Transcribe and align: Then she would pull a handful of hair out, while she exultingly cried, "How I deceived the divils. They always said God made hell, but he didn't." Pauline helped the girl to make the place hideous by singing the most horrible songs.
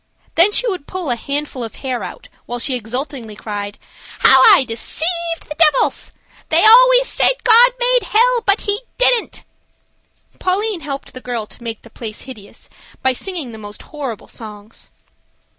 Then 0.33 0.51
she 0.51 0.67
would 0.67 0.87
pull 0.87 1.11
a 1.11 1.15
handful 1.15 1.63
of 1.63 1.75
hair 1.75 2.03
out, 2.03 2.27
while 2.47 2.57
she 2.57 2.73
exultingly 2.73 3.35
cried, 3.35 3.77
"How 4.17 4.41
I 4.51 4.63
deceived 4.63 5.43
the 5.47 5.55
divils. 5.59 6.11
They 6.49 6.65
always 6.65 7.07
said 7.07 7.33
God 7.43 7.69
made 7.79 8.03
hell, 8.05 8.41
but 8.43 8.61
he 8.61 8.79
didn't." 8.97 9.43
Pauline 10.39 10.81
helped 10.81 11.13
the 11.13 11.21
girl 11.21 11.45
to 11.45 11.61
make 11.61 11.83
the 11.83 11.91
place 11.91 12.21
hideous 12.21 12.67
by 13.03 13.13
singing 13.13 13.51
the 13.51 13.59
most 13.59 13.83
horrible 13.83 14.27
songs. 14.27 14.89